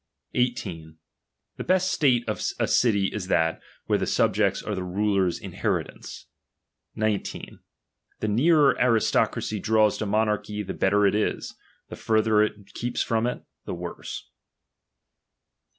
[0.33, 0.97] 18.
[1.57, 6.25] The best state of a city is that, where (he subjects are the ruler's inheritance.]
[6.95, 7.21] 9.
[8.19, 11.53] The nearer aristocracy draws to monarchy, the better it is;
[11.89, 14.27] the further it keeps from it, the worse.